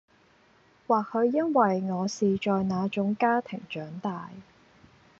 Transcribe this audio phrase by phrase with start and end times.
[0.87, 4.31] 或許因為我是在那種家庭長大